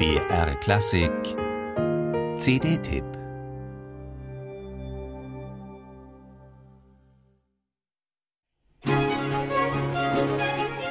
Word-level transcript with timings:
BR 0.00 0.54
Klassik 0.60 1.12
CD-Tipp 2.38 3.04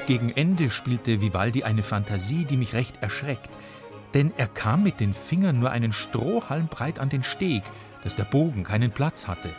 Gegen 0.05 0.29
Ende 0.29 0.69
spielte 0.69 1.21
Vivaldi 1.21 1.63
eine 1.63 1.81
Fantasie, 1.81 2.45
die 2.45 2.55
mich 2.55 2.75
recht 2.75 3.01
erschreckt. 3.01 3.49
Denn 4.13 4.31
er 4.37 4.45
kam 4.45 4.83
mit 4.83 4.99
den 4.99 5.15
Fingern 5.15 5.59
nur 5.59 5.71
einen 5.71 5.91
Strohhalm 5.91 6.67
breit 6.67 6.99
an 6.99 7.09
den 7.09 7.23
Steg, 7.23 7.63
dass 8.03 8.15
der 8.15 8.25
Bogen 8.25 8.63
keinen 8.63 8.91
Platz 8.91 9.27
hatte. 9.27 9.49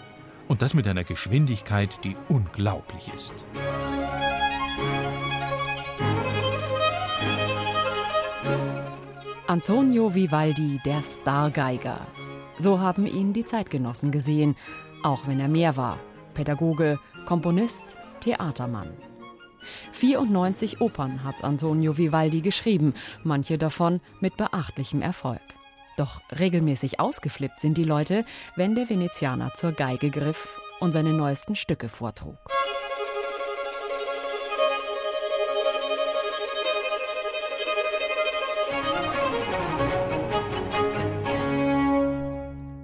Und 0.47 0.63
das 0.63 0.75
mit 0.75 0.87
einer 0.87 1.03
Geschwindigkeit, 1.03 2.05
die 2.05 2.15
unglaublich 2.29 3.13
ist. 3.13 3.35
Antonio 9.51 10.15
Vivaldi, 10.15 10.81
der 10.85 11.03
Stargeiger. 11.03 12.07
So 12.59 12.79
haben 12.79 13.05
ihn 13.05 13.33
die 13.33 13.45
Zeitgenossen 13.45 14.13
gesehen, 14.13 14.55
auch 15.03 15.27
wenn 15.27 15.41
er 15.41 15.49
mehr 15.49 15.77
war. 15.77 15.99
Pädagoge, 16.35 17.01
Komponist, 17.27 17.97
Theatermann. 18.21 18.93
94 19.91 20.81
Opern 20.81 21.25
hat 21.25 21.43
Antonio 21.43 21.99
Vivaldi 21.99 22.43
geschrieben, 22.43 22.95
manche 23.25 23.59
davon 23.59 24.01
mit 24.21 24.37
beachtlichem 24.37 25.03
Erfolg. 25.03 25.43
Doch 25.97 26.21
regelmäßig 26.39 27.01
ausgeflippt 27.01 27.59
sind 27.59 27.77
die 27.77 27.83
Leute, 27.83 28.25
wenn 28.55 28.77
der 28.77 28.89
Venezianer 28.89 29.53
zur 29.55 29.73
Geige 29.73 30.11
griff 30.11 30.61
und 30.79 30.93
seine 30.93 31.13
neuesten 31.13 31.57
Stücke 31.57 31.89
vortrug. 31.89 32.39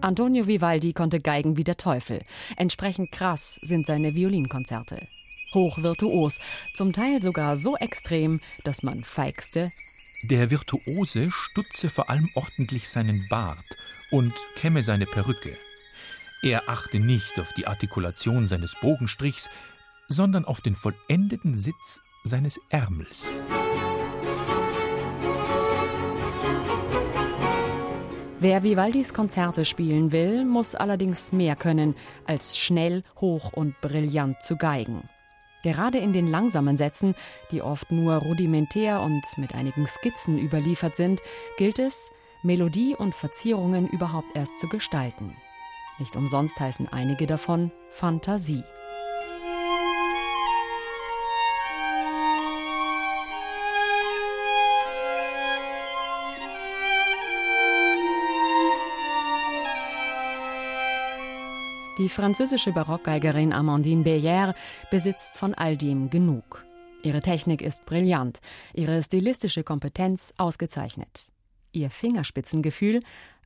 Antonio 0.06 0.46
Vivaldi 0.46 0.92
konnte 0.92 1.18
Geigen 1.18 1.56
wie 1.56 1.64
der 1.64 1.76
Teufel. 1.76 2.22
Entsprechend 2.56 3.10
krass 3.10 3.58
sind 3.60 3.86
seine 3.86 4.14
Violinkonzerte. 4.14 5.08
Hochvirtuos, 5.52 6.38
zum 6.74 6.92
Teil 6.92 7.24
sogar 7.24 7.56
so 7.56 7.76
extrem, 7.76 8.40
dass 8.62 8.84
man 8.84 9.02
feigste. 9.02 9.72
Der 10.22 10.52
Virtuose 10.52 11.32
stutze 11.32 11.90
vor 11.90 12.08
allem 12.08 12.30
ordentlich 12.36 12.88
seinen 12.88 13.26
Bart 13.28 13.66
und 14.12 14.32
kämme 14.54 14.84
seine 14.84 15.06
Perücke. 15.06 15.56
Er 16.40 16.68
achte 16.68 17.00
nicht 17.00 17.40
auf 17.40 17.52
die 17.54 17.66
Artikulation 17.66 18.46
seines 18.46 18.76
Bogenstrichs, 18.80 19.50
sondern 20.06 20.44
auf 20.44 20.60
den 20.60 20.76
vollendeten 20.76 21.56
Sitz 21.56 22.00
seines 22.22 22.60
Ärmels. 22.70 23.26
Wer 28.38 28.62
Vivaldis 28.62 29.14
Konzerte 29.14 29.64
spielen 29.64 30.12
will, 30.12 30.44
muss 30.44 30.74
allerdings 30.74 31.32
mehr 31.32 31.56
können, 31.56 31.94
als 32.26 32.58
schnell, 32.58 33.02
hoch 33.18 33.54
und 33.54 33.80
brillant 33.80 34.42
zu 34.42 34.56
geigen. 34.56 35.08
Gerade 35.62 35.96
in 35.96 36.12
den 36.12 36.30
langsamen 36.30 36.76
Sätzen, 36.76 37.14
die 37.50 37.62
oft 37.62 37.90
nur 37.90 38.16
rudimentär 38.16 39.00
und 39.00 39.22
mit 39.38 39.54
einigen 39.54 39.86
Skizzen 39.86 40.38
überliefert 40.38 40.96
sind, 40.96 41.22
gilt 41.56 41.78
es, 41.78 42.10
Melodie 42.42 42.94
und 42.94 43.14
Verzierungen 43.14 43.88
überhaupt 43.88 44.36
erst 44.36 44.58
zu 44.58 44.68
gestalten. 44.68 45.34
Nicht 45.98 46.14
umsonst 46.14 46.60
heißen 46.60 46.92
einige 46.92 47.26
davon 47.26 47.72
Fantasie. 47.90 48.62
Die 61.98 62.10
französische 62.10 62.72
Barockgeigerin 62.72 63.54
Amandine 63.54 64.02
Beyer 64.02 64.54
besitzt 64.90 65.38
von 65.38 65.54
all 65.54 65.78
dem 65.78 66.10
genug. 66.10 66.62
Ihre 67.02 67.22
Technik 67.22 67.62
ist 67.62 67.86
brillant, 67.86 68.40
ihre 68.74 69.02
stilistische 69.02 69.64
Kompetenz 69.64 70.34
ausgezeichnet. 70.36 71.32
Ihr 71.72 71.88
Fingerspitzengefühl 71.88 73.00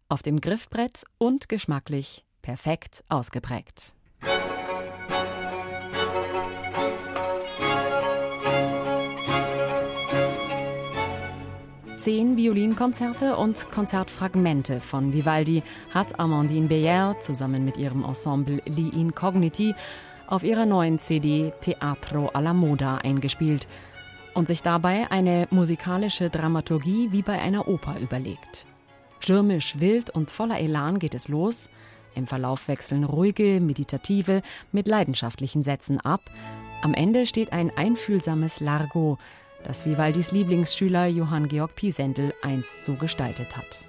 auf 0.08 0.22
dem 0.22 0.40
Griffbrett 0.40 1.04
und 1.18 1.48
geschmacklich 1.48 2.24
perfekt 2.42 3.04
ausgeprägt. 3.08 3.94
Zehn 12.00 12.38
Violinkonzerte 12.38 13.36
und 13.36 13.70
Konzertfragmente 13.70 14.80
von 14.80 15.12
Vivaldi 15.12 15.62
hat 15.92 16.18
Amandine 16.18 16.66
Beyer 16.66 17.20
zusammen 17.20 17.62
mit 17.62 17.76
ihrem 17.76 18.04
Ensemble 18.04 18.62
Li 18.64 18.88
Incogniti 18.88 19.74
auf 20.26 20.42
ihrer 20.42 20.64
neuen 20.64 20.98
CD 20.98 21.52
Teatro 21.60 22.28
alla 22.28 22.54
Moda 22.54 22.96
eingespielt 22.96 23.68
und 24.32 24.48
sich 24.48 24.62
dabei 24.62 25.10
eine 25.10 25.46
musikalische 25.50 26.30
Dramaturgie 26.30 27.12
wie 27.12 27.20
bei 27.20 27.38
einer 27.38 27.68
Oper 27.68 28.00
überlegt. 28.00 28.66
Stürmisch, 29.18 29.78
wild 29.78 30.08
und 30.08 30.30
voller 30.30 30.58
Elan 30.58 31.00
geht 31.00 31.14
es 31.14 31.28
los. 31.28 31.68
Im 32.14 32.26
Verlauf 32.26 32.68
wechseln 32.68 33.04
ruhige, 33.04 33.60
meditative 33.60 34.40
mit 34.72 34.88
leidenschaftlichen 34.88 35.62
Sätzen 35.62 36.00
ab. 36.00 36.22
Am 36.80 36.94
Ende 36.94 37.26
steht 37.26 37.52
ein 37.52 37.70
einfühlsames 37.76 38.60
Largo, 38.60 39.18
das 39.64 39.86
Vivaldis 39.86 40.32
Lieblingsschüler 40.32 41.06
Johann 41.06 41.48
Georg 41.48 41.74
Pisendel 41.74 42.34
einst 42.42 42.84
so 42.84 42.94
gestaltet 42.94 43.56
hat. 43.56 43.86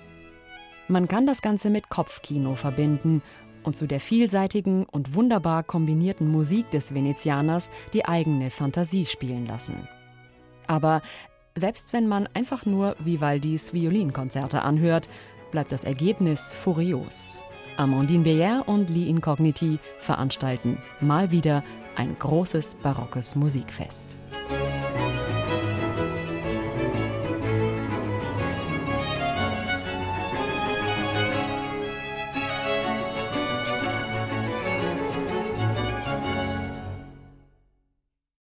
Man 0.87 1.07
kann 1.07 1.25
das 1.25 1.41
Ganze 1.41 1.69
mit 1.69 1.89
Kopfkino 1.89 2.55
verbinden 2.55 3.21
und 3.63 3.75
zu 3.75 3.87
der 3.87 3.99
vielseitigen 3.99 4.85
und 4.85 5.15
wunderbar 5.15 5.63
kombinierten 5.63 6.27
Musik 6.29 6.69
des 6.71 6.93
Venezianers 6.93 7.71
die 7.93 8.05
eigene 8.05 8.49
Fantasie 8.49 9.05
spielen 9.05 9.45
lassen. 9.45 9.87
Aber 10.67 11.01
selbst 11.55 11.93
wenn 11.93 12.07
man 12.07 12.27
einfach 12.33 12.65
nur 12.65 12.95
Vivaldis 12.99 13.73
Violinkonzerte 13.73 14.63
anhört, 14.63 15.09
bleibt 15.51 15.71
das 15.71 15.83
Ergebnis 15.83 16.53
furios. 16.53 17.41
Amandine 17.77 18.23
Beyer 18.23 18.63
und 18.67 18.89
Lee 18.89 19.07
Incogniti 19.07 19.79
veranstalten 19.99 20.77
mal 20.99 21.31
wieder 21.31 21.63
ein 21.95 22.17
großes 22.17 22.75
barockes 22.75 23.35
Musikfest. 23.35 24.17